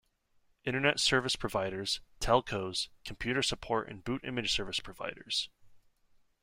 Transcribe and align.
Internet 0.63 0.99
service 0.99 1.35
providers, 1.35 2.01
telcos, 2.19 2.87
computer 3.05 3.43
support 3.43 3.87
and 3.87 4.03
boot 4.03 4.21
image 4.23 4.51
service 4.51 4.79
providers. 4.79 5.51